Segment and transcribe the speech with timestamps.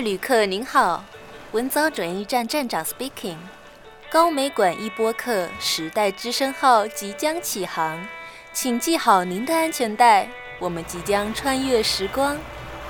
[0.00, 1.04] 旅客您好，
[1.52, 3.36] 文藻转运站站长 speaking，
[4.10, 8.06] 高美馆一播客时代之声号即将起航，
[8.52, 10.28] 请系好您的安全带，
[10.60, 12.36] 我们即将穿越时光，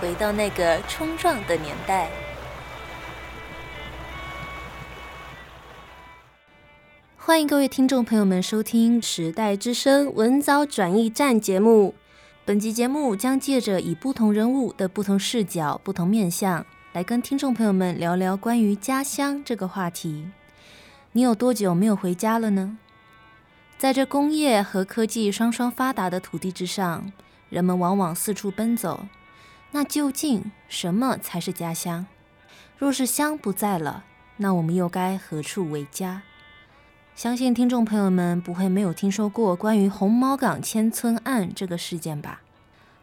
[0.01, 2.11] 回到那个冲撞的年代。
[7.17, 11.95] 欢迎各位听众朋友们收听时代之声文藻转运站节目。
[12.45, 16.65] 本集节目将借着以不同人物的不同视角、不同面向，
[16.99, 20.33] 来跟听众朋友们聊聊关于家乡这个话题。
[21.13, 22.77] 你有多久没有回家了呢？
[23.79, 27.13] 在这工业和科技双双发达的土地之上，
[27.51, 29.07] 人们往往四处奔走。
[29.71, 32.05] 那究竟什么才是家乡？
[32.77, 34.03] 若是乡不在了，
[34.39, 36.23] 那我们又该何处为家？
[37.15, 42.41] 相信听众朋友们不会没有听说过关于红毛港迁村案这个事件吧？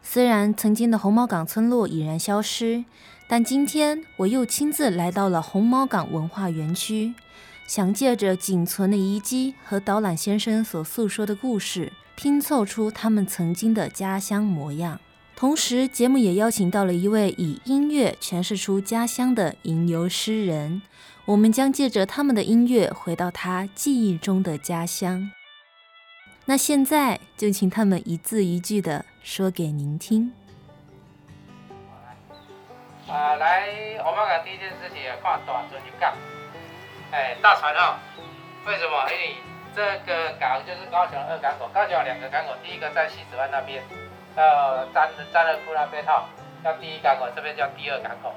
[0.02, 2.84] 虽然曾经的红毛港村落已然消失，
[3.28, 7.12] 但今天我又亲自来到了红毛港文化园区，
[7.66, 15.00] 想借着仅存的遗迹和导览先生所诉说的故事，拼凑出他们曾经的家乡模样。
[15.34, 20.80] 同时，节目也邀请到了一位以音乐诠释出家乡的吟游诗人。
[21.24, 25.30] 我们将借着他们的音乐，回到他记忆中的家乡。
[26.44, 30.32] 那现在就请他们一字一句的说给您听。
[33.08, 33.68] 啊，来，
[34.04, 36.12] 我们讲第一件事情，看大船入港。
[37.12, 37.94] 哎，大船哦，
[38.66, 39.08] 为什么？
[39.10, 39.36] 因为
[39.76, 43.82] 这个港就是高雄二港口，高雄有两个港口，第一个在西子湾那边。
[44.34, 46.26] 到栈栈貳库那边哈，
[46.64, 48.34] 叫第一港口，这边叫第二港口，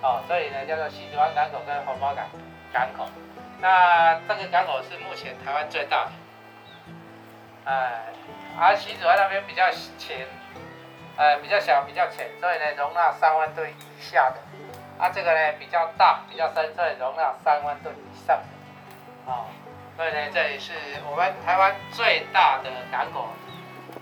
[0.00, 2.24] 哦，所以呢叫做西子湾港口跟红毛港
[2.72, 3.06] 港口。
[3.60, 6.12] 那这个港口是目前台湾最大的，
[7.64, 8.06] 哎，
[8.58, 10.26] 而西子湾那边比较浅，
[11.16, 14.36] 呃，比较小，比较浅，所以呢容纳三万吨以下的。
[14.98, 18.44] 啊，这个呢比较大，比较深，所以容纳三万吨以上的。
[19.26, 19.46] 哦，
[19.96, 20.72] 所以呢这里是
[21.08, 23.28] 我们台湾最大的港口。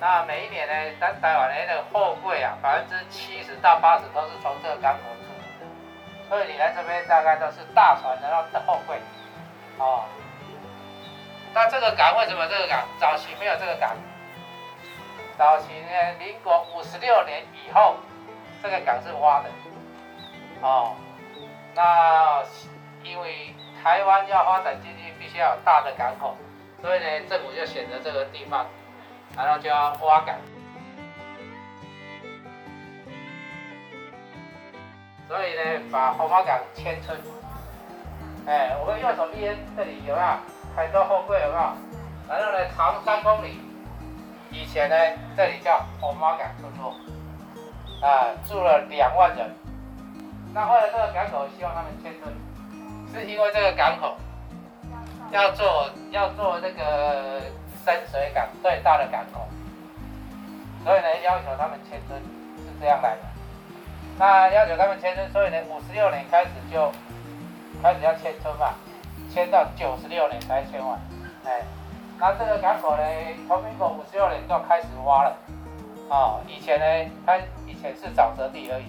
[0.01, 8.97] 那每一年呢，咱台湾的货柜啊，百分之七十到八十都是从这个港口出的，所以你来这边大概都是大船然后的货柜，
[9.79, 10.05] 哦。
[11.55, 13.95] 那这个港为什么这个港早期没有这个港？
[15.39, 17.97] 早期呢，民国五十六年以后，
[18.63, 19.51] 这个港是挖的，
[20.61, 20.95] 哦。
[21.75, 22.43] 那
[23.03, 26.37] 因为台湾要发展经济，必须要有大的港口，
[26.81, 28.67] 所以呢，政府就选择这个地方。
[29.35, 30.37] 然后就要挖港，
[35.27, 37.15] 所以呢，把红毛港迁出。
[38.47, 40.27] 哎，我们右手边这里有没有
[40.77, 41.41] 很多货柜？
[41.41, 41.63] 有没有？
[42.29, 43.59] 然后呢，长三公里，
[44.53, 44.97] 以前呢，
[45.37, 46.95] 这里叫红毛港村落，
[48.07, 49.51] 啊，住了两万人。
[50.55, 52.33] 那后来这个港口希望他们迁村，
[53.13, 54.17] 是因为这个港口
[55.31, 57.41] 要做要做那个。
[57.85, 59.49] 深水港最大的港口，
[60.85, 62.17] 所以呢，要求他们迁村
[62.59, 63.23] 是这样来的。
[64.17, 66.93] 那要求他们迁村，所以呢，五十六年开始就
[67.83, 68.75] 开始要迁村嘛，
[69.35, 70.97] 迁到九十六年才迁完。
[71.45, 71.63] 哎，
[72.23, 73.03] 那这个港口呢，
[73.49, 75.37] 从民国五十六年就开始挖了。
[76.09, 78.87] 哦，以前呢，它以前是沼泽地而已，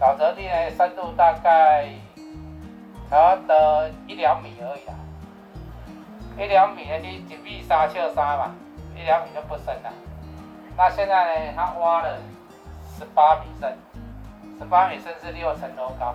[0.00, 1.88] 沼泽地呢，深度大概
[3.10, 4.94] 差不多一两米而已啦。
[6.38, 8.54] 一两米呢，你一米三尺三嘛，
[8.94, 9.92] 一两米就不深了。
[10.76, 12.16] 那现在呢，他挖了
[12.96, 13.76] 十八米深，
[14.60, 16.14] 十八米深是六层楼高，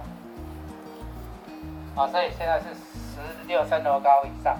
[2.01, 4.55] 啊，所以现在是十六层楼高以上，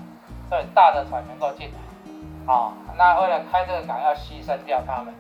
[0.50, 2.54] 所以大的船能够进来。
[2.54, 5.14] 啊，那为了开这个港，要牺牲掉他们。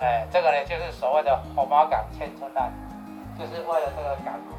[0.00, 2.72] 哎，这个呢，就是所谓的红毛港迁村案，
[3.38, 4.56] 就是为了这个港口。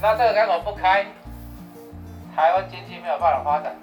[0.00, 1.04] 那这个港口不开。
[2.36, 3.74] 台湾经济没有办法发展，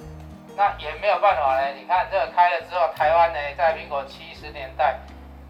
[0.55, 1.73] 那也没有办法呢。
[1.73, 4.97] 你看这个开了之后，台湾呢，在民国七十年代，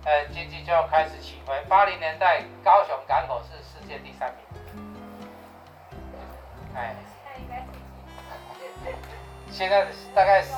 [0.04, 1.54] 呃，经济就要开始起飞。
[1.70, 4.40] 八零年代，高雄港口是世界第三名。
[6.76, 6.96] 哎，
[9.52, 10.54] 现在大概十，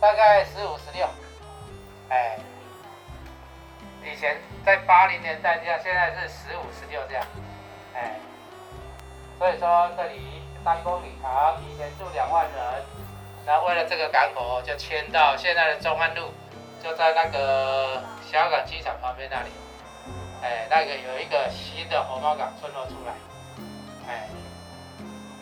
[0.00, 1.06] 大概十五十六。
[2.08, 2.38] 哎，
[4.04, 7.24] 以前在八零年代这样，现在是十五十六这样。
[7.94, 8.18] 哎，
[9.38, 10.42] 所以说这里。
[10.66, 12.84] 三公里长，以前住两万人，
[13.46, 16.34] 那为了这个港口，就迁到现在的中安路，
[16.82, 19.50] 就在那个小港机场旁边那里，
[20.42, 23.12] 哎，那个有一个新的红毛港村落出来，
[24.08, 24.28] 哎，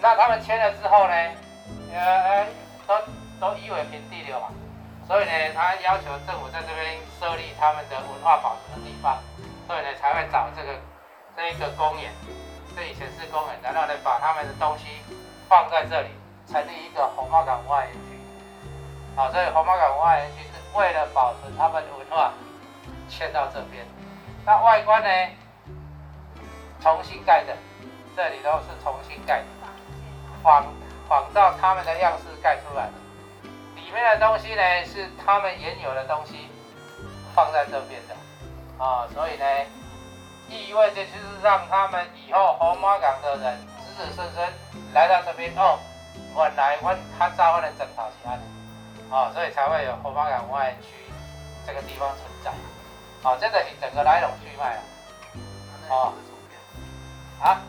[0.02, 1.14] 那他们迁了之后呢，
[1.94, 2.46] 呃，哎
[2.86, 2.94] 都
[3.40, 4.48] 都夷为平地了嘛，
[5.06, 9.18] 所以呢，他要求政府在这边设立他们的文化保存的地方，
[9.66, 10.78] 所以呢，才会找这个
[11.36, 12.12] 这一个公园，
[12.76, 14.84] 这以前是公园，然后呢把他们的东西
[15.48, 16.08] 放在这里，
[16.46, 17.98] 成立一个红毛港文化园区。
[19.16, 22.32] 好，所以红毛港文化园区是为了保存他们的文化，
[23.08, 23.84] 迁到这边。
[24.44, 25.08] 那外观呢，
[26.80, 27.56] 重新盖的，
[28.16, 29.46] 这里都是重新盖的，
[30.42, 30.66] 仿
[31.08, 32.92] 仿照他们的样式盖出来的。
[33.74, 36.48] 里面的东西呢是他们原有的东西
[37.34, 38.14] 放在这边的。
[38.82, 39.44] 啊，所以呢，
[40.48, 44.52] 意味着就是让他们以后红毛港的人子子孙孙
[44.92, 45.78] 来到这边哦，
[46.36, 48.38] 原来我他早的整套起来，
[49.16, 50.88] 啊，所以才会有红毛港文化园区
[51.64, 52.50] 这个地方存在。
[53.22, 54.82] 啊，这个是整个来龙去脉啊。
[55.88, 56.12] 哦，
[57.40, 57.60] 啊，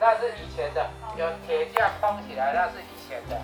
[0.00, 0.86] 那是以前的，
[1.16, 3.40] 有铁架封起来，那是以前的。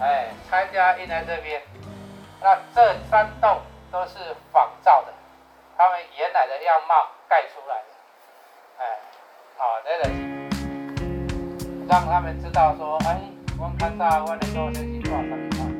[0.00, 1.62] 哎，参加运来这边，
[2.40, 3.60] 那这三栋。
[3.88, 4.18] 都是
[4.52, 5.14] 仿造的，
[5.78, 7.84] 他们原来的样貌盖出来的，
[8.78, 8.98] 哎，
[9.56, 10.10] 好，这个
[11.88, 13.20] 让他们知道说，哎，
[13.58, 15.75] 我看到我的高升计划上面。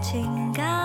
[0.00, 0.77] 情感。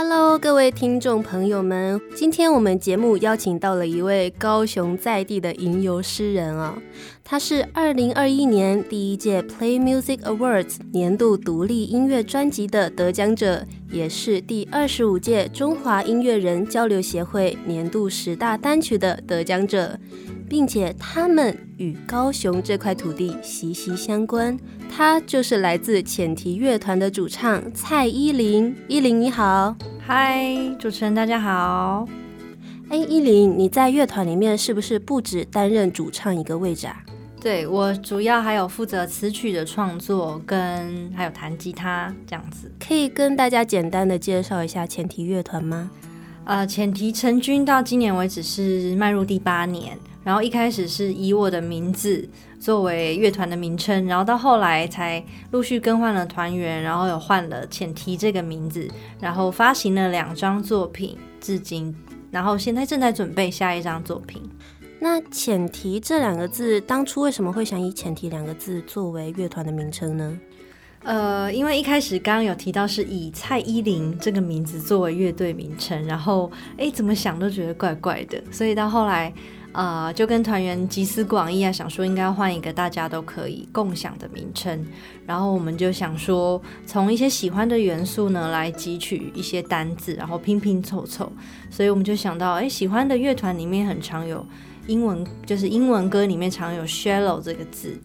[0.00, 6.80] Hello，各位听众朋友们，今天我们节目邀请到了一位高雄在地的吟游诗人啊，
[7.24, 19.98] 他是二零二一年第一届 Play Music Awards 年度独立音乐专辑的得奖者，也是第二十五届中华音乐人交流协会年度十大单曲的得奖者。
[20.48, 24.58] 并且他们与高雄这块土地息息相关。
[24.90, 28.74] 他就是来自浅提乐团的主唱蔡依林。
[28.88, 32.08] 依林你好，嗨，主持人大家好。
[32.88, 37.04] 哎，依林，你在乐团里面是不是不止担任主唱一个位置啊？
[37.40, 42.72] 对，我主要还有负责词曲的创作，跟还有弹吉他这样子。
[42.80, 45.90] 可以跟大家简单的介绍一下前提乐团吗？
[46.44, 52.28] 呃，前提成军到今年为止是迈入第八年，然后一开始是以我的名字
[52.60, 58.86] 作为乐团的名称，然后到后来才陆续更换了团员，然后有换了浅提这个名字，
[59.18, 61.96] 然后发行了两张作品，至今。
[62.30, 64.42] 然后现在正在准备下一张作品。
[65.00, 70.38] 那浅提这两个字，当初为什么会想以浅提两个字作为乐团的名称呢？
[71.04, 79.32] 呃，因为一开始刚刚有提到是以蔡依林这个名字作为乐队名称，然后哎，怎么想都觉得怪怪的，所以到后来。
[79.70, 84.84] 啊、就跟团员集思广益啊，想说应该换一个大家都可以共享的名称，
[85.24, 91.30] 然后我们就想说，从一些喜欢的元素呢来汲取一些单字，然后拼拼凑凑，
[91.70, 94.44] 所以我们就想到，哎，喜欢的乐团里面很常有
[94.88, 97.96] 英文，就是英文歌里面常有 shallow 这个字，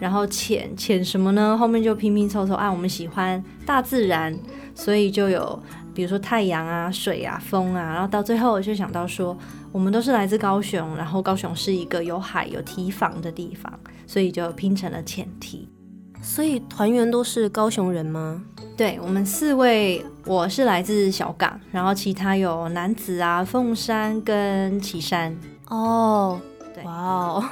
[0.00, 1.58] 然后浅浅什么呢？
[1.58, 4.34] 后面就拼拼凑凑，啊，我们喜欢大自然，
[4.74, 5.62] 所以就有。
[5.98, 9.36] 比如说太阳啊、水啊、风啊，然后到最后我就想到说，
[9.72, 13.68] 我们都是来自高雄，然后高雄是一个有海有堤防的地方，
[14.06, 15.68] 所以就拼成了浅堤。
[16.22, 18.40] 所以团员都是高雄人吗？
[18.76, 25.36] 对，我们四位，我是来自小港，然后其他有男子啊、凤山跟旗山。
[25.68, 26.40] 哦，
[26.72, 27.44] 对，哇哦。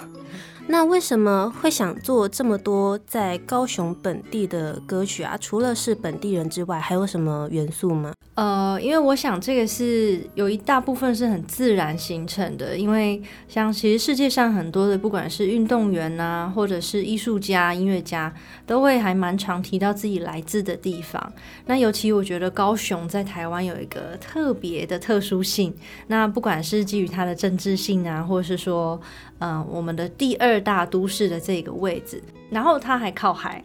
[0.69, 5.37] 那为什么会想做这么多在高雄本地的歌曲啊？
[5.41, 8.13] 除了是本地人之外，还有什么元素吗？
[8.35, 12.77] 呃，因为我想这个是有一大部分是很自然形成的。
[12.77, 18.35] 因为像其实世界上很多的，不管是运动员啊，或者是艺术家、音乐家，
[18.67, 21.33] 都会还蛮常提到自己来自的地方。
[21.65, 25.73] 那尤其我觉得高雄在台湾有一个特别的特殊性。
[26.09, 29.01] 那不管是基于它的政治性啊，或者是说，
[29.39, 33.63] 嗯、呃，我们的第二大都市的这个位置，然后它还靠海，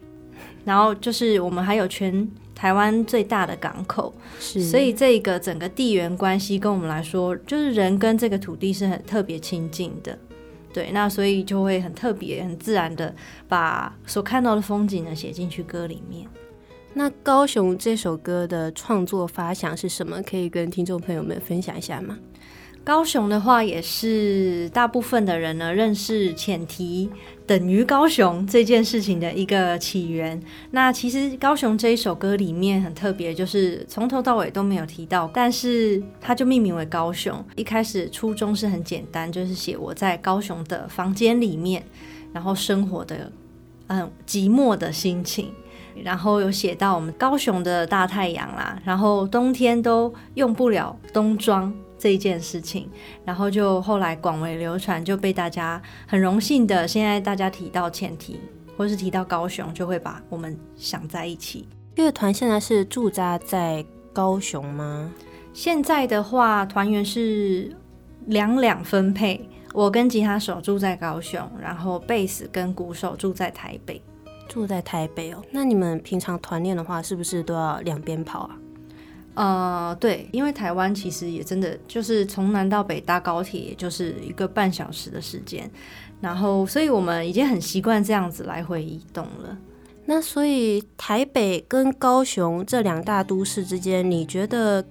[0.65, 10.17] 然后就是我们还有全台湾最大的港口，是，所以这个整个地缘关系跟我们来说，就是人跟这个土地是很特别亲近的，
[10.73, 13.13] 对，那所以就会很特别、很自然的
[13.47, 16.27] 把所看到的风景呢写进去歌里面。
[16.93, 20.21] 那高雄这首歌的创作发想是什么？
[20.23, 22.19] 可以跟听众朋友们分享一下吗？
[22.83, 27.07] 高雄的话，也是大部分的人呢认识浅提
[27.45, 30.41] 等于高雄这件事情的一个起源。
[30.71, 37.43] 那其实高雄这一首歌里面很特别，就是从头到尾都没有提到，但是它就命名为高雄。
[37.55, 41.83] 一开始初衷是很简单，就是写我在高雄的房间里面，
[42.33, 43.31] 然后生活的
[43.87, 45.49] 嗯寂寞的心情。
[46.03, 51.71] 然后有写到我们高雄的大太阳啦，然后冬天都用不了冬装。
[52.01, 52.89] 这一件事情，
[53.23, 58.39] 然后就后来广为流传，就被大家很荣幸的，现在大家提到前提
[58.75, 61.67] 或是提到高雄，就会把我们想在一起。
[61.97, 65.13] 乐团现在是驻扎在高雄吗？
[65.53, 67.71] 现在的话，团员是
[68.25, 74.01] 两两分配，我跟吉他手住在高雄，然后贝斯跟鼓手住在台北。
[74.47, 78.57] 住在台北哦，那你们平常团练的话，是不是都要两边跑啊？
[79.33, 85.69] 呃，对，因为台湾其实也真的就是从南到北搭高铁，也就是一个半小时的时间，
[86.19, 89.57] 然后所以我们已经很习惯这样子来回移动了。
[90.05, 94.85] 那所以台北跟高雄这两大都市之间，你觉得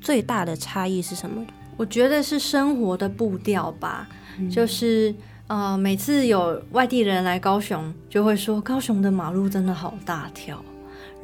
[0.00, 1.46] 最大的差异是什么？
[1.76, 4.08] 我觉得是生活的步调吧，
[4.38, 5.14] 嗯、 就是
[5.46, 10.60] 呃，每次有外地人来高雄，就会说高雄的马路真的好大条。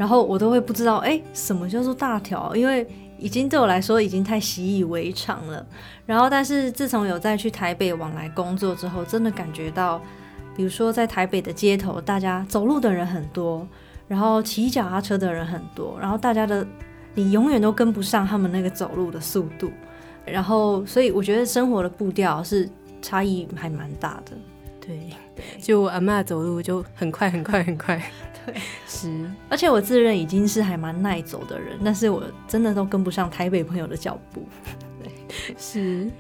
[0.01, 2.57] 然后我都会不知道，哎，什么叫做大条？
[2.57, 2.87] 因为
[3.19, 5.67] 已经对我来说已经太习以为常了。
[6.07, 10.01] 然后，但是自从有再去台北往来工作之后，真的感觉到，
[10.57, 13.69] 比如说在台北的街头，大家走路的人很多，
[14.09, 16.67] 然后骑脚踏车的人很多，然后大家的
[17.15, 19.71] 你永远都跟不上他们那个走路的速度。
[20.25, 22.67] 然后，所以我觉得生活的步调是
[23.03, 24.33] 差异还蛮大的。
[24.81, 25.11] 对，
[25.61, 28.03] 就阿嬷走路就很快很快很快。
[28.53, 34.47] 对，是，而且我自认已经是还蛮耐走的人，但是我真的都跟不上台北朋友的脚步。
[35.03, 35.11] 对，
[35.57, 36.11] 是。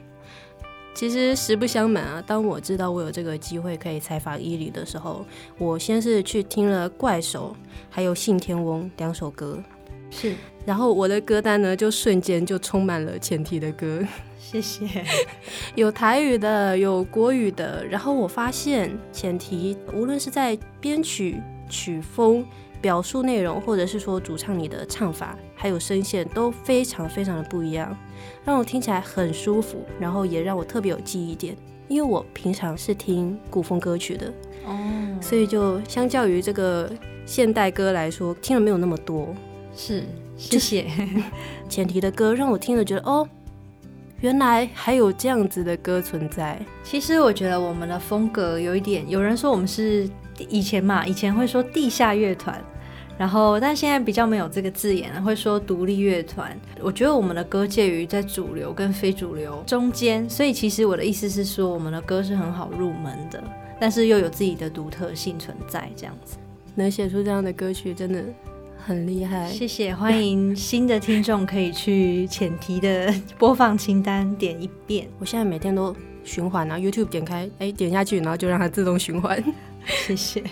[0.92, 5.25] 其实实不相瞒啊，当我知道我有这个机会可以采访伊犁的时候，
[5.56, 7.56] 我先是去听了《怪手》
[7.88, 9.62] 还有《信天翁》两首歌。
[10.10, 10.34] 是，
[10.66, 14.04] 然后我的歌单呢，就瞬间就充满了前提的歌。
[14.37, 14.87] 谢谢。
[15.76, 17.87] 有台语的，有国语的。
[17.87, 22.44] 然后我发现前提无论是在编曲、曲风、
[22.82, 27.96] 表述内容，或者是说主唱你的唱法，还有声线，都非常非常的不一样，
[28.44, 31.56] 让我听起来很舒服，然后也让我特别有记忆点。
[31.88, 34.32] 因为我平常是听古风歌曲的，
[34.66, 34.76] 哦，
[35.20, 36.90] 所以就相较于这个
[37.24, 39.34] 现代歌来说，听了没有那么多。
[39.74, 40.04] 是，
[40.36, 40.86] 谢谢。
[41.68, 43.28] 前提的歌让我听了觉得哦。
[44.20, 46.60] 原来还有这样子的歌存在。
[46.84, 50.06] 其实我觉得我们的风格有一点，有人说我们是
[50.49, 52.59] 以前嘛，以前会说地下乐团，
[53.18, 56.56] 然后但现在比较没有这个字眼，会说独立乐团。
[56.80, 63.42] 我觉得我们的歌介于在主流跟非主流中间，所以其实我的意思是说，我们的歌是很好入门的，
[63.78, 66.37] 但是又有自己的独特性存在，这样子
[66.75, 68.25] 能写出这样的歌曲，真的。
[68.82, 69.94] 很厉害，谢谢！
[69.94, 75.06] 欢迎新的听众可以去浅提的播放清单点一遍。
[75.18, 75.94] 我现在每天都
[76.25, 79.38] 循环啊，YouTube 点开，哎，点下去，然后就让它自动循环。
[79.87, 80.42] 谢谢。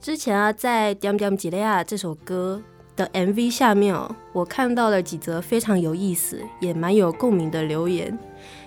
[0.00, 2.62] 之前啊，在《点点几勒啊》这首歌
[2.96, 8.18] 的 MV 下面哦，我看到了几则非常有意思，也蛮有共鸣的留言。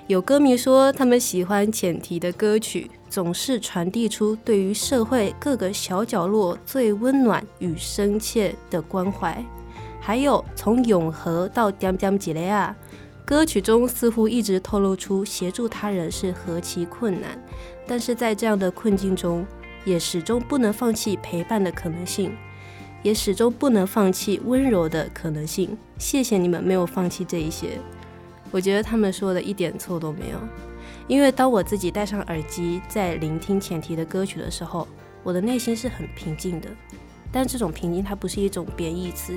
[0.06, 9.44] 有歌迷说，他们喜欢浅提的歌曲，总是传递出对于社会各个小角落最温暖与深切的关怀。
[10.00, 12.76] 还有从永和到点点几勒啊，
[13.32, 17.42] 歌曲中似乎一直透露出协助他人是何其困难，
[17.88, 19.48] 但是在这样的困境中，
[19.86, 22.36] 也始终不能放弃陪伴的可能性，
[23.02, 25.78] 也始终不能放弃温柔的可能性。
[25.98, 27.80] 谢谢你们没有放弃这一些。
[28.52, 30.38] 我觉得他们说的一点错都没有，
[31.08, 34.86] 因为当我自己戴上耳机在聆听前提的歌曲的时候，
[35.24, 36.68] 我的内心是很平静的。
[37.32, 39.36] 但这种平静它不是一种贬义词，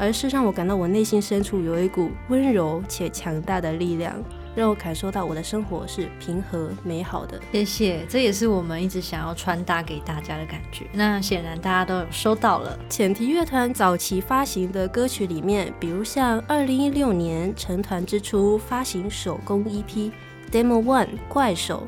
[0.00, 4.14] 而是让我感到我内心深处有一股温柔且强大的力量。
[4.56, 7.40] 让我感受到我的生活是平和美好的。
[7.52, 10.86] 谢谢，这也是我们一直想要传达给大家的感觉。
[10.92, 12.76] 那显然大家都有收到了。
[12.88, 20.10] 浅提乐团早期发行的歌曲里面，比如像二零一六年成团之初发行手工 EP
[20.50, 21.86] Demo One 怪手，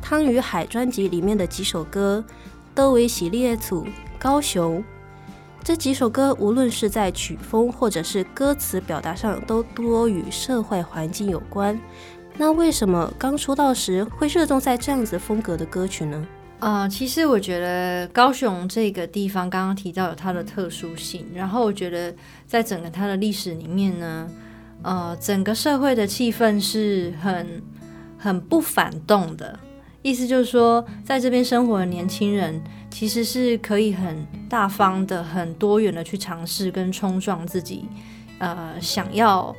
[0.00, 2.24] 汤与海专辑里面的几首歌，
[2.74, 3.86] 都为系列组
[4.18, 4.82] 高雄。
[5.64, 11.78] 这几首歌，无论是在曲风或者是歌词表达上，都多与社会环境有关。
[12.36, 16.26] 那为什么刚出道时会热衷在这样子风格的歌曲呢？
[16.58, 22.12] 呃，其实我觉得高雄这个地方刚刚提到有它的特殊性，然后我觉得
[22.46, 24.28] 在整个它的历史里面呢，
[24.82, 27.62] 呃，整个社会的气氛是很
[28.18, 29.58] 很不反动的。
[30.02, 32.60] 意思就是说，在这边生活的年轻人
[32.90, 37.84] 其实是可以很大方的、很多元的去尝试跟冲撞自己，
[38.38, 39.54] 呃，想要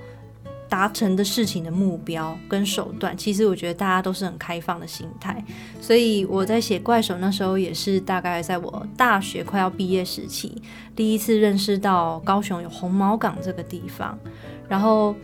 [0.68, 3.16] 达成的事情的目标跟手段。
[3.16, 5.42] 其实我觉得大家都是很开放的心态，
[5.80, 10.62] 所以我在写怪手那时候也是大概在我大学快要毕业时期，
[10.94, 14.20] 第一次认识到高雄有红毛港这个地方，
[14.68, 15.16] 然后。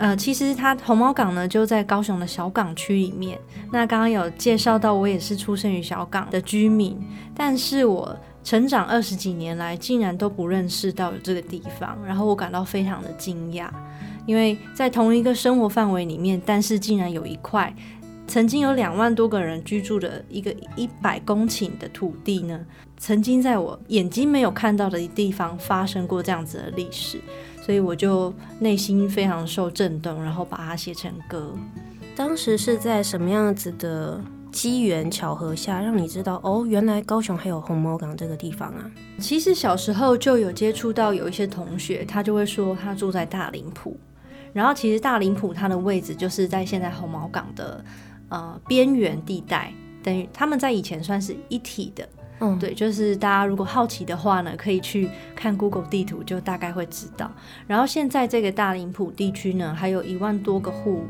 [0.00, 3.38] 呃，其实它红毛港呢就在高雄的小港区里面。
[3.70, 6.98] 那刚刚有介绍到，我也是出生于小港的居民，
[7.34, 13.68] 但是我成长二十几年来，竟然都不认识到有这个地方，然后我感到非常的惊讶，
[14.24, 17.70] 因为在同一个生活范围里面，但是竟然有一块
[18.26, 22.58] 曾经有两万多个人居住的一个一百公顷的土地呢，
[22.96, 27.20] 曾经在我眼睛没有看到的地方发生过这样子的历史。
[27.70, 31.54] 所以我就内心非常受震动，然后把它写成歌。
[32.16, 38.90] 当时是在什么样子的机缘巧合下，让你知道哦，原来高雄还有红毛港这个地方啊？
[39.20, 43.96] 其实小时候就有接触到有一些同学，他就会说他住在大林埔，
[44.52, 47.84] 然后其实大林埔它的位置就是在现在红毛港的
[48.30, 52.08] 呃边缘地带，等于他们在以前算是一体的。
[52.40, 57.30] 嗯，对，就是大家如果好奇的话呢，可以去看 Google 地图，就大概会知道。
[57.66, 61.02] 然后现在这个大林浦地区呢，还有一万多个户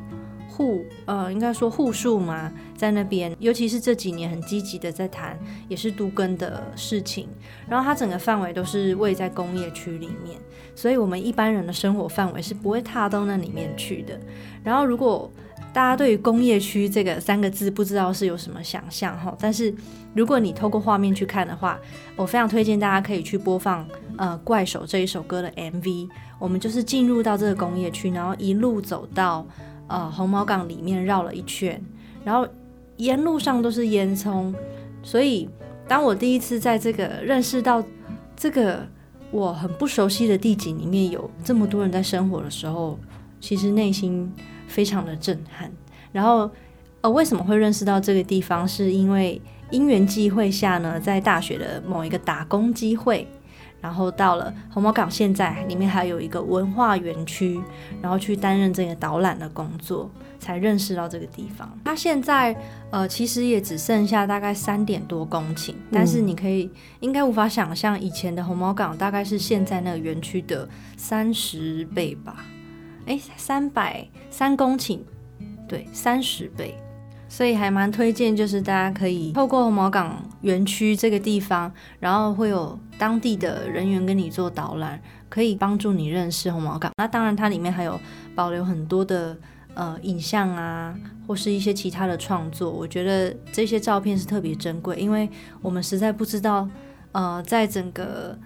[0.49, 5.39] 户，呃，应该说户数嘛，在那边，尤其是这几年很积极的在谈，
[5.69, 7.29] 也是都更的事情。
[7.69, 10.37] 然后它整个范围都是位在工业区里面，
[10.75, 14.19] 所以我们一般人的生活范围是不会踏到那里面去的。
[14.65, 15.31] 然后如果
[15.73, 19.73] 大家对于工业区这个三个字不知道是有什么想象哈，但是
[20.15, 21.79] 如果你透过画面去看的话，
[22.17, 26.09] 我非常推荐大家可以去播放呃《怪手》这一首歌的 MV。
[26.39, 29.47] 我们就是进入到这个工业区，然后一路走到
[29.87, 31.81] 呃红毛港里面绕了一圈，
[32.25, 32.49] 然后
[32.97, 34.53] 沿路上都是烟囱，
[35.03, 35.49] 所以
[35.87, 37.83] 当我第一次在这个认识到
[38.37, 38.87] 这个
[39.31, 42.99] 我很不熟悉的地景里面有这么多人在生活的时候，
[43.41, 44.33] 其实内心
[44.67, 45.71] 非常的震撼。
[46.11, 46.51] 然后，
[47.03, 48.67] 呃，为什么会认识到这个地方？
[48.67, 53.27] 是因为因缘际会下呢，在大学的某一个打工机会。
[53.83, 57.59] 然后到了红毛港，现在里面还有一个文化园区，
[58.03, 61.67] 然后去担任这个导览的工作，才认识到这个地方。
[61.83, 62.55] 它现在
[62.91, 72.45] 呃，其实也只剩下大概三点多公顷，但是你可以、应该无法想象以前的红毛港大概是现在那个园区的三十倍吧？
[73.07, 74.99] 哎，三百三公顷，
[75.67, 76.75] 对，三十倍。
[77.33, 86.91] 所以还蛮推荐，就是大家可以透过红毛港园区这个地方，然后会有当地的人员跟你做导览，可以帮助你认识红毛港。
[86.97, 87.99] 那当然，它里面还有
[88.35, 89.37] 保留很多的
[89.75, 90.93] 呃影像啊，
[91.29, 92.69] 或是一些其他的创作。
[92.69, 95.29] 我觉得这些照片是特别珍贵，因为
[95.63, 96.69] 我们实在不知道，
[97.13, 98.37] 呃，在整个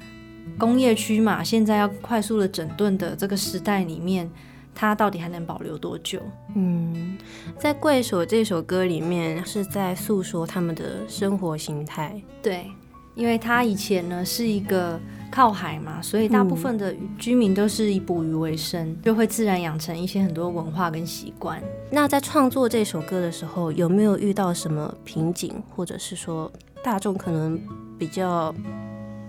[0.59, 4.31] 工业区嘛，现在要快速的整顿的这个时代里面。
[4.75, 6.21] 它到底还能保留多久？
[6.55, 7.17] 嗯，
[7.59, 12.21] 在《贵手》这首歌里面是在诉说他们的生活形态。
[12.43, 12.67] 对，
[13.15, 21.63] 因为他以前呢是一个靠海嘛，所以大部分的居民都是以捕鱼为生，嗯、就会自然养成一些很多文化跟习惯。
[21.91, 26.51] 那在创作这首歌的时候，有没有遇到什么瓶颈，或者是说
[26.83, 27.61] 大众可能
[27.97, 28.53] 比较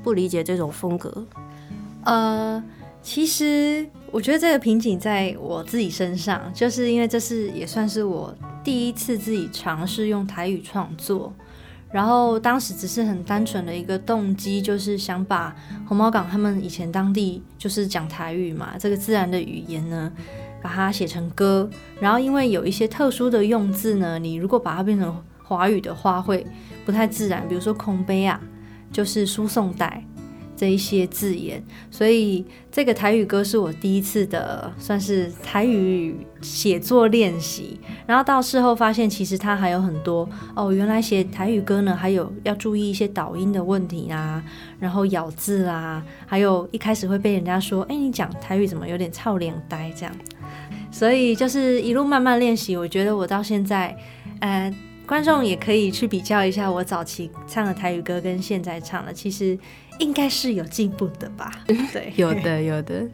[0.03, 1.25] 不理解这种风格？
[2.03, 2.63] 呃。
[3.05, 11.31] 其实我觉得这个瓶颈在我自己身上，就是因为这是也算是我第一次自己尝试用台语创作，
[11.91, 15.55] 然后当时只是很单纯的一个动机，就是想把
[15.87, 20.11] 红毛港他们以前当地就是讲台语嘛，这个自然的语言呢，
[20.59, 26.43] 把它写成歌，然后因为有一些特殊的用字呢，你如果把它变成华语的话，会
[26.83, 28.41] 不太自然，比如说空杯啊，
[28.91, 30.03] 就是输送带。
[30.55, 37.79] 这一些字眼，所以这个台语歌是我第一次的，算是台语写作练习。
[38.07, 44.41] 然后到事后发现，其实它还有很多哦，原来写台语歌呢，还有要注意一些导音的问题啊，
[44.79, 50.15] 然后咬字啊，还有一开始会被人家说，哎，你讲台语怎么有点操脸呆这样？
[50.89, 53.93] 所以就是一路慢慢练习，我觉得我到现在，
[54.39, 54.73] 呃，
[55.05, 59.59] 观众也可以去比较一下我早期唱的台语歌跟现在唱的，其实。
[59.99, 61.51] 应该是有进步的吧？
[61.93, 63.07] 对，有的，有的。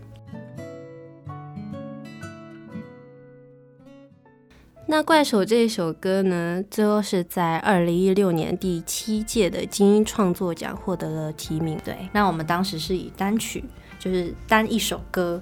[4.87, 11.79] 那怪手这一首歌呢，最后是在二零一六年第七届的金音创作奖获得了提名。
[11.85, 13.63] 对，那我们当时是以单曲，
[13.97, 15.41] 就是单一首歌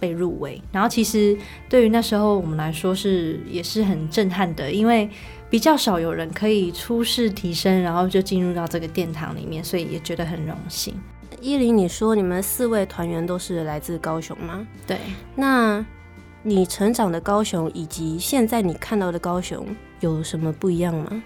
[0.00, 0.60] 被入围。
[0.72, 1.36] 然后其实
[1.68, 5.08] 对于那时候我们来说是也是很震撼的，因为。
[5.50, 10.94] 比较少有人可以初试提升，然后就进入到这个殿堂里面，所以也觉得很荣幸。
[11.40, 14.64] 依林，你说你们四位团员都是来自高雄吗？
[14.86, 14.96] 对。
[15.34, 15.84] 那
[16.44, 19.66] 你成长的高雄以及现在你看到的高雄
[19.98, 21.20] 有什么不一样吗？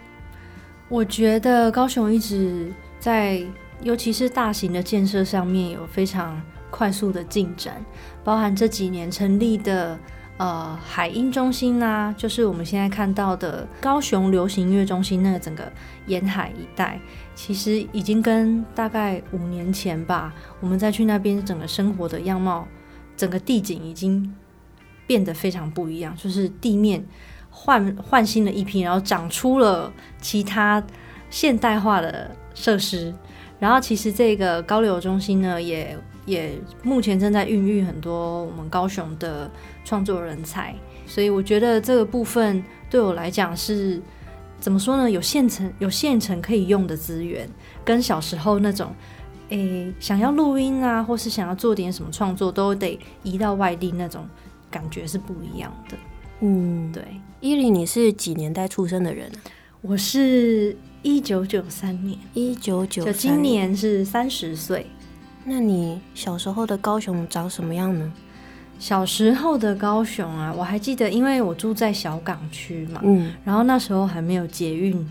[0.88, 3.44] 我觉得高雄一直在，
[3.82, 6.40] 尤其是大型的建设上面有非常
[6.74, 7.80] 快速的进展，
[8.24, 9.96] 包含这几年成立的。
[10.37, 15.72] 呃，海音中心呐、就是我们现在看到的高雄流行音乐中心，那个整个
[16.06, 16.98] 沿海一带，
[17.37, 22.66] 其实已经跟大概五年前吧，我们再去那边整个生活的样貌，
[23.16, 24.34] 整个地景已经
[25.06, 27.06] 变得非常不一样，就是地面
[27.48, 30.82] 换换新了一批，然后长出了其他
[31.30, 33.14] 现代化的设施，
[33.60, 35.96] 然后其实这个高流中心呢，也。
[36.26, 39.50] 也目前正在孕育很多我们高雄的
[39.84, 40.74] 创作人才，
[41.06, 44.00] 所以我觉得这个部分对我来讲是
[44.58, 45.10] 怎么说呢？
[45.10, 47.48] 有现成有现成可以用的资源，
[47.84, 48.94] 跟小时候那种
[49.50, 54.26] 诶想要录音啊，或是想要做点什么创作，都得移到外地那种
[54.70, 55.96] 感觉是不一样的。
[56.40, 57.02] 嗯，对。
[57.40, 59.38] 伊林，你是几年代出生的人啊？
[59.82, 64.87] 我是一九九三年，一九九今年是三十岁。
[65.44, 68.12] 那你小时候的高雄长什么样呢？
[68.78, 75.07] 小时候的高雄啊，我还记得，因为我住在小港区嘛，嗯，然后那时候还没有捷运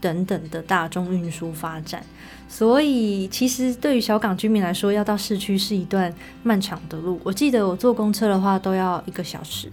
[0.00, 2.02] 等等的大众运输发展，
[2.48, 7.20] 所以其实对于小港居民来说，要到市区是一段漫长的路。
[7.22, 9.70] 我记得我坐公车的话都要一个小时，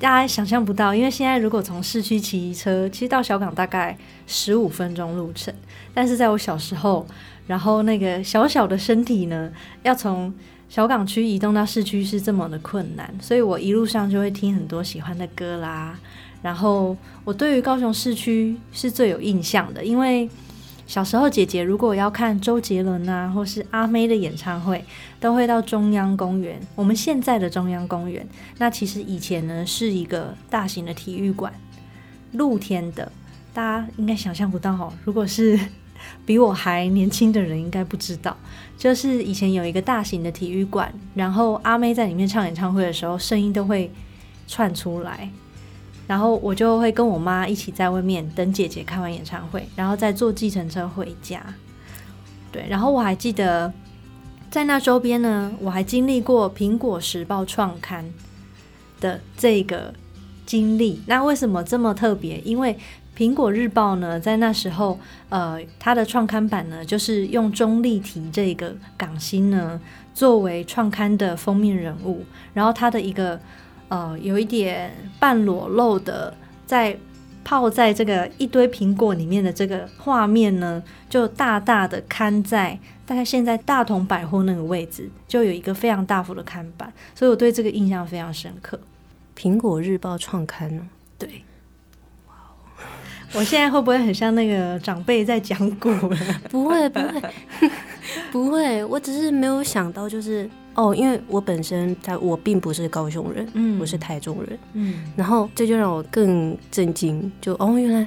[0.00, 5.52] 大家想象不到，因为现在如果从市区骑车，其实到小港大概十五分钟路程，
[5.92, 7.06] 但是在我小时候。
[7.46, 9.50] 然后那个小小的身体呢，
[9.82, 10.32] 要从
[10.68, 15.98] 小港区移动到市区是这么的困难，所以我一路上就会听很多喜欢的歌啦。
[16.42, 20.28] 然后我对于高雄市区是最有印象的，因为
[20.86, 24.84] 小时候姐姐如果要看周杰伦啊，或是阿妹的演唱会，
[25.18, 26.60] 都会到中央公园。
[26.74, 28.24] 我们现在的中央公园，
[28.58, 31.52] 那其实以前呢是一个大型的体育馆，
[32.32, 33.10] 露天的。
[33.52, 35.58] 大家应该想象不到哦，如果是
[36.24, 38.36] 比我还年轻的人，应该不知道，
[38.76, 43.90] 就是以前有一个大型的体育馆，然后阿妹在里面唱演唱会的时候，声音都会
[44.46, 45.30] 串出来，
[46.06, 51.42] 然后我就会跟我妈一起在外面等姐姐开完演唱会，然后再坐计程车回家。
[52.52, 53.72] 对，然后我还记得
[54.50, 58.08] 在那周边呢，我还经历过《苹果时报》创刊
[59.00, 59.92] 的这个
[60.46, 61.02] 经历。
[61.06, 62.38] 那为什么这么特别？
[62.40, 62.78] 因为
[63.16, 64.98] 苹果日报呢，在那时候，
[65.30, 69.80] 呃，它的创刊版呢，就是用钟丽缇这个港星呢
[70.12, 73.40] 作为创刊的封面人物，然后他的一个
[73.88, 76.34] 呃有一点半裸露的，
[76.66, 76.94] 在
[77.42, 88.78] 泡在这个一堆苹果里面的这个画面呢，就大大的刊在大概现在大同百货那个位置，就有一个非常大幅的刊版，所以我对这个印象非常深刻。
[89.34, 90.86] 苹果日报创刊呢？
[91.16, 91.42] 对。
[93.32, 96.18] 我现在会不会很像那个长辈在讲古了？
[96.48, 97.22] 不会，不会，
[98.32, 98.84] 不会。
[98.84, 108.06] 我只是没有想到，就是哦，因为我本身在，我并不是高雄人，嗯，我是台中人，嗯，然后这就让我更震惊，就哦，原来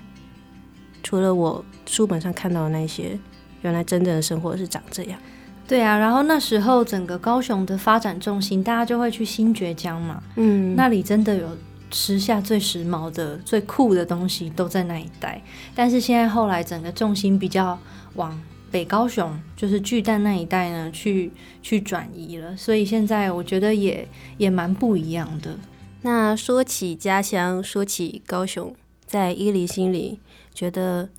[1.03, 3.19] 除了我书本上看到的那些，
[3.61, 5.19] 原来真正的生活是长这样。
[5.67, 11.47] 对啊，然后那时候整个高雄的发展重心，大家就会去新崛江嘛，嗯，那里真的有。
[11.91, 15.41] 时下最时髦的、最酷的东西都在那一带，
[15.73, 17.77] 但是现在后来整个重心比较
[18.15, 18.39] 往
[18.71, 25.57] 北高雄，就是巨蛋那一带呢，去去转移了，所以现在我觉得也也蛮不一样的。
[26.01, 28.73] 那说起家乡，说起高雄，
[29.05, 30.19] 在伊犁心里，
[30.53, 31.09] 觉得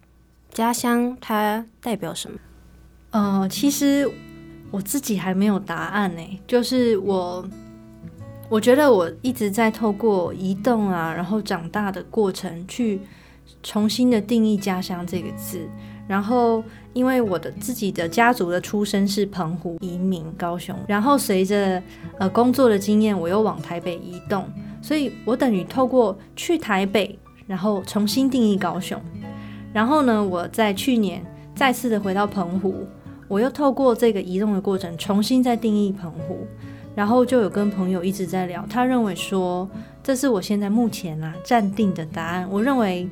[0.52, 2.38] 家乡它代表什么？
[3.11, 4.09] 呃，其实
[4.70, 7.44] 我自己还没有答案呢，就是我。
[8.50, 13.00] 我觉得我一直在透过移动啊，然后长大的过程，去
[13.62, 15.60] 重新的定义家乡这个字。
[16.08, 16.60] 然后，
[16.92, 21.80] 因为我的自己的家族的出身是澎湖移民高雄，然后随着
[22.18, 24.44] 呃工作的经验，我又往台北移动，
[24.82, 29.00] 所以我等于透过去台北，然后重新定义高雄。
[29.72, 32.84] 然后呢，我在去年再次的回到澎湖，
[33.28, 36.44] 我又透过这个移动的过程，重新再定义澎湖。
[37.00, 39.66] 然后就有跟朋友一直在聊，他认为说，
[40.02, 42.46] 这是我现在目前啊暂定的答案。
[42.50, 43.08] 我认为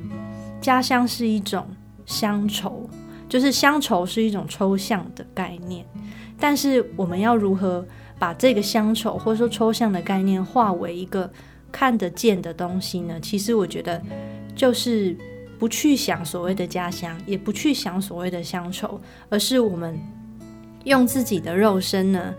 [0.61, 1.65] 家乡是一种
[2.05, 2.87] 乡愁，
[3.27, 5.83] 就是乡愁是一种抽象的概念，
[6.39, 7.83] 但是我们要如何
[8.19, 11.27] 把这个乡愁或者说抽象的概念化为一个
[11.71, 13.19] 看得见的东西呢？
[13.19, 13.99] 其实我觉得
[14.55, 15.17] 就是
[15.57, 19.99] 不去想所谓的家乡，也不去想所谓的乡愁，而是我们
[20.83, 22.35] 用自己的肉身呢。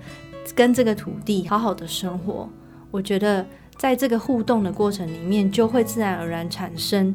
[0.55, 2.49] 跟这个土地好好的生活，
[2.91, 7.15] 我觉得在这个互动的过程里面，就会自然而然产生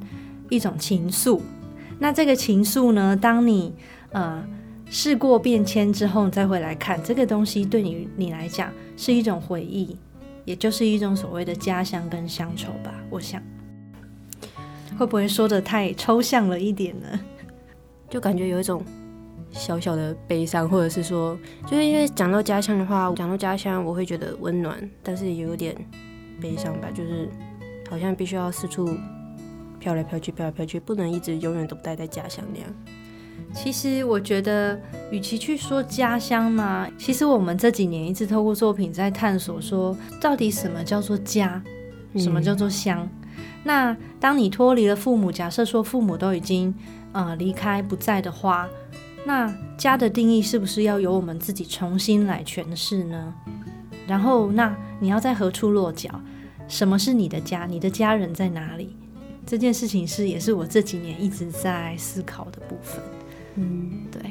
[0.49, 1.39] 一种情愫。
[1.99, 3.73] 那这个情愫呢，当你
[4.11, 4.43] 呃
[4.89, 9.97] 事过变迁之后，你再回来看这个东西，对你你来讲是一种回忆，
[10.43, 12.93] 也就是一种所谓的家乡跟乡愁吧。
[13.09, 13.41] 我想，
[14.97, 17.19] 会不会说的太抽象了一点呢？
[18.09, 18.83] 就感觉有一种。
[19.55, 25.73] 小小的悲伤，或者是说，就是因为讲到家乡的话，讲到家乡，我会觉得温暖，但是也有点
[26.41, 27.29] 悲伤吧，就是
[27.89, 28.95] 好像必须要四处
[29.79, 32.69] 飘来飘去，飘来飘去，不能一直永远都待在家乡那样。
[33.53, 34.77] 其实我觉得，
[35.09, 41.63] 与其去说家乡嘛，其实我们这几年一直透过作品在探索，说到底什么叫做家，
[42.17, 43.07] 什么叫做乡。
[43.23, 43.25] 嗯。
[43.63, 46.75] 那当你脱离了父母，假设说父母都已经
[47.13, 48.67] 呃离开不在的话。
[49.25, 53.33] 那家的定义是不是要由我们自己重新来诠释呢？
[54.05, 56.21] 然后，那你要在何处落脚？
[56.67, 57.65] 什么是你的家？
[57.65, 58.95] 你的家人在哪里？
[59.43, 63.01] 这件事情是也是我这几年一直在思考的部分。
[63.55, 64.21] 嗯，对。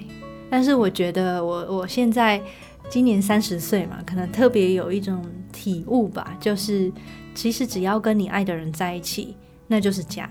[0.49, 2.41] 但是我觉得我我现在
[2.89, 6.93] 今年三十岁嘛，可能特别有一种体悟吧，就是
[7.35, 10.31] 其实只要跟你爱的人在一起，那就是家。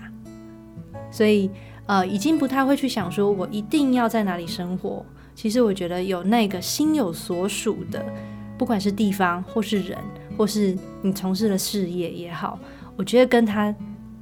[1.10, 1.50] 所以。
[1.86, 5.04] 呃，已经不太会去想说，我一定要在哪里生活。
[5.34, 8.04] 其实我觉得有那个心有所属的，
[8.56, 9.98] 不管是地方或是人，
[10.36, 12.58] 或是你从事的事业也好，
[12.96, 13.74] 我觉得跟他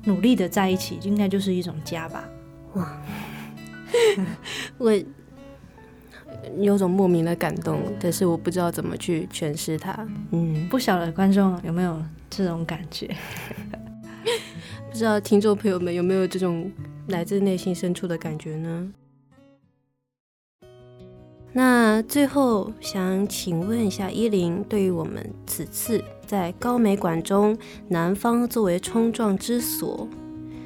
[0.04, 2.24] 努力的在一起，应该就是一种家吧。
[2.74, 3.00] 哇，
[4.78, 4.92] 我
[6.58, 9.94] 有种莫名的感动，但是我不知道怎么去诠释它。
[10.30, 13.08] 嗯，不晓得观众有没有这种感觉？
[14.90, 16.70] 不知道听众朋友们有没有这种
[17.12, 18.92] 来自内心深处的感觉呢？
[21.52, 27.56] 那最后想请问一下依林，对于我们此次在高美馆中，
[27.88, 30.08] 南方作为冲撞之所，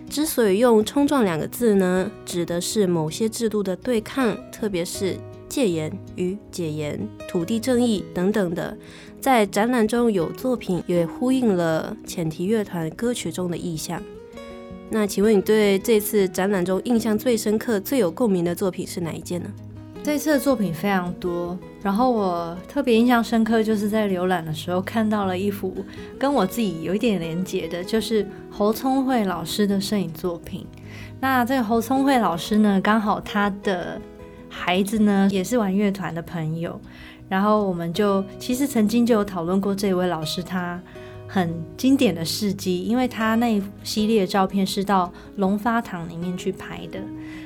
[0.09, 5.17] 之所以用“冲撞”两个字呢，指的是某些制度的对抗，特别是
[5.49, 6.97] 戒严与解严、
[7.29, 8.79] 土地正义等等的。
[9.21, 14.01] 在展览中有作品也呼应了浅提乐团歌曲中的意象。
[14.89, 19.49] 那请问你对这次展览中印象最深刻、最有共鸣的作品是哪一件呢？
[20.03, 25.75] 这次的作品非常多，然后我特别印象深刻，就是在浏览的时候看到了一幅
[26.17, 30.65] 跟我自己有一点连结的，就是侯聪慧老师的摄影作品。
[31.19, 34.01] 那这个侯聪慧老师呢，刚好他的
[34.49, 36.81] 孩子呢也是玩乐团的朋友，
[37.29, 40.81] 然后我们就其实曾经就有讨论过这位老师他
[41.29, 47.01] 很经典的事迹，因为他那一系列的照片是到龙发堂里面去拍的。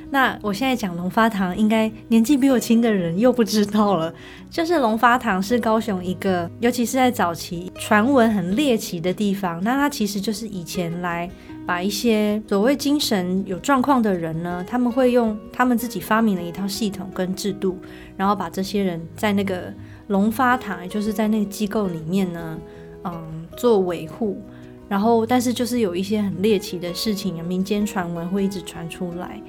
[0.09, 4.13] 那我现在讲龙发堂，应该年纪比我轻的人又不知道了。
[4.49, 9.63] 就是龙发堂是高雄一个，尤其是在早期传闻很猎奇的地方。
[9.63, 11.29] 那它其实就是以前来
[11.65, 17.77] 把一些所谓精神有状况的人呢，他们会用他们自己发明的一套系统跟制度，
[18.17, 19.73] 然后把这些人在那个
[20.07, 22.59] 龙发堂，也就是在那个机构里面呢，
[23.05, 24.41] 嗯，做维护。
[24.89, 29.41] 然后，但是就是有一些很猎奇的事情，民间传闻会一直传出来。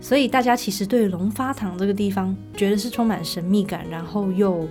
[0.00, 4.66] 所以大家其实对龙发堂这个地方觉得是充满神秘感，然后又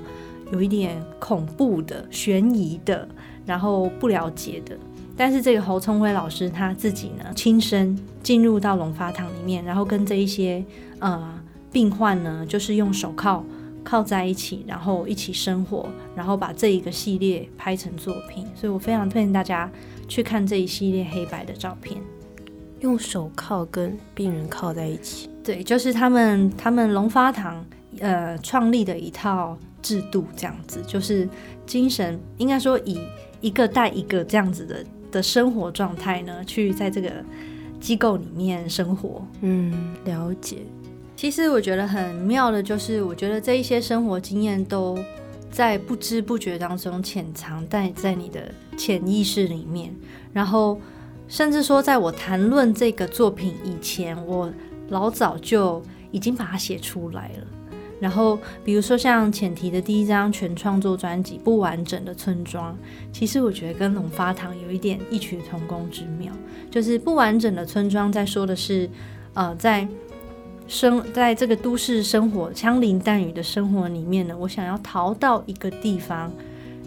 [0.52, 3.08] 有一点恐怖的、悬疑的，
[3.46, 4.78] 然后不了解的。
[5.18, 10.64] 但是这个侯聪辉老师他自己呢，亲身进入到龙发堂里面，然后跟这一些
[11.00, 11.40] 呃
[11.72, 13.44] 病患呢，就是用手铐
[13.86, 18.46] 靠在一起，然后一起生活，然后把这一个系列拍成作品。
[18.54, 19.72] 所以我非常推荐大家
[20.10, 22.02] 去看这一系列黑白的照片。
[22.82, 27.66] 用手铐跟病人铐在一起，对，就是他们他们龙发堂
[28.00, 31.28] 呃创立的一套制度，这样子，就是
[31.66, 33.00] 精神应该说以
[33.40, 37.10] 一个带一个这样子的的生活状态呢，去在这个
[37.80, 39.26] 机构里面生活。
[39.42, 40.58] 嗯，了解。
[41.26, 44.96] 其实我觉得很妙的，就是我觉得这一些生活经验都
[45.50, 49.92] 在不知不觉当中潜藏在在你的潜意识里面，
[50.32, 50.80] 然后。
[51.28, 54.54] 甚至说，在我谈论这个作品以前，我
[54.90, 57.48] 老早就已经把它写出来了。
[58.00, 62.72] 然后，比如说像浅提的第一张全创作专辑《不完整的村庄》，
[63.12, 66.32] 其实我觉得跟龙发堂有一点异曲同工之妙。
[66.70, 68.88] 就是《不完整的村庄》在说的是，
[69.34, 69.88] 呃，在
[70.68, 76.32] 生在这个都市生活枪林弹雨的生活里面呢，我想要逃到一个地方。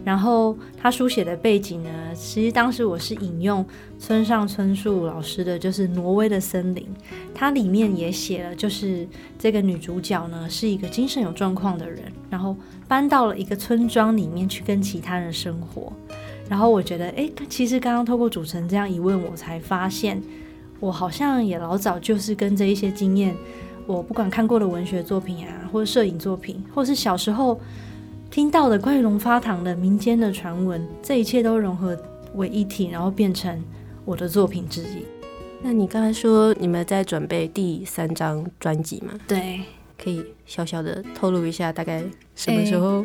[0.05, 3.67] 然后他书写的背景呢，其实当时我是引用
[3.99, 6.83] 村上春树老师的，就是《挪威的森林》，
[7.35, 9.07] 它里面也写了，就是
[9.39, 15.93] 这个女主角呢是一个精神有状况的人，然后搬到了一个村庄里面去跟其他人生活。
[16.49, 20.23] 然后我觉得，哎，其实刚刚透过主持人这样一问，我才发现，
[20.81, 23.37] 我好像也老早就是跟这一些经验，
[23.89, 27.61] 我不管看过的文学作品啊，或者摄影作品，或是小时候。
[28.31, 31.99] 听到的关于龙发堂的民间的传闻，这一切都融合
[32.35, 33.59] 为一体，然后变成
[34.05, 35.03] 我的作品之一。
[35.63, 39.15] 那你刚才说你们在准备第三张专辑吗？
[39.27, 39.63] 对，
[39.97, 42.05] 可以小小的透露一下大概
[42.37, 43.03] 什么时候？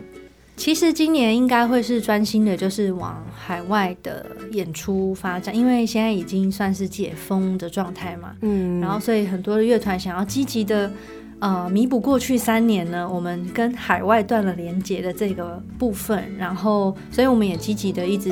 [0.56, 8.36] 其实今年应该会是专心的，就是往海外的演出发展，因为现在已经算是解封的状态嘛。
[8.42, 10.92] 嗯，然后所以很多的乐团想要积极的。
[11.39, 18.32] 呃，弥补过去三年呢，我们跟海外断了连接的这个部分，然后，所以我们也积极的一直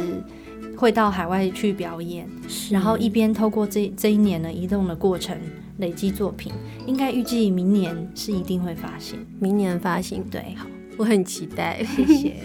[0.77, 2.25] 会到海外去表演，
[2.69, 5.37] 然后一边透过这这一年的移动的过程
[5.79, 6.53] 累积作品，
[6.87, 10.65] 应该预计明年是一定会发行，明年发行，对，好，
[11.01, 12.35] 我很期待，谢谢。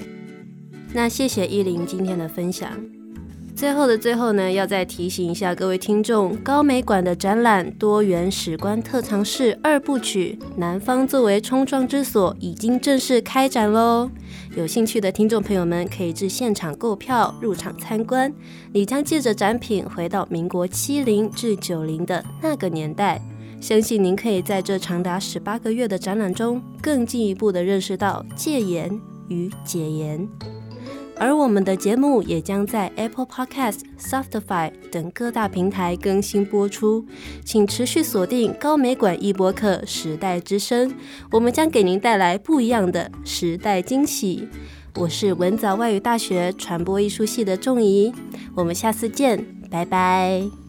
[0.95, 2.71] 那谢谢依林今天的分享。
[3.55, 14.11] 最后的最后呢，要再提醒一下各位听众，高美馆的展览多元史观特藏室二部曲《南方作为冲撞之所》已经正式开展喽！
[14.57, 18.33] 有兴趣的听众朋友们可以至现场购票入场参观。
[18.73, 23.21] 你将借着展品回到民国七零至九零的那个年代，
[23.61, 30.29] 相信您可以在这长达十八个月的展览中，更进一步的认识到戒严与解严。
[31.19, 37.07] 而我们的节目也将在 Apple Podcast、Spotify 等各大平台更新播出，
[37.43, 40.95] 请持续锁定高美馆一博客时代之声，
[41.33, 44.47] 我们将给您带来不一样的时代惊喜。
[44.95, 48.13] 我是文藻外语大学传播艺术系的仲怡，
[48.55, 50.66] 我们下次见，拜拜。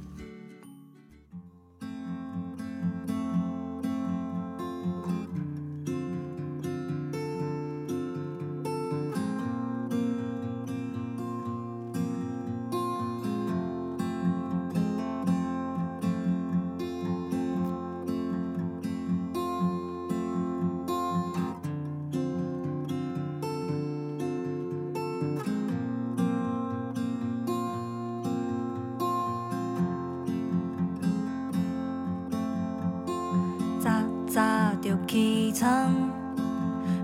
[35.58, 35.92] 床，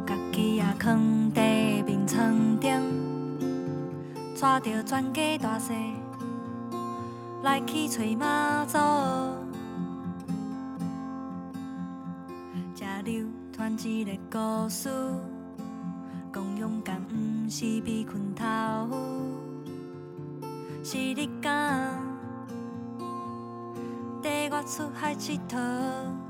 [0.05, 0.95] 家己也囥
[1.33, 2.69] 伫眠床顶，
[4.39, 5.73] 带着全家大细
[7.41, 8.77] 来去找妈祖，
[12.75, 14.87] 才流传一个故事，
[16.31, 18.45] 讲勇敢毋是被困头，
[20.83, 21.99] 是你敢
[24.21, 26.22] 带我出海佚佗。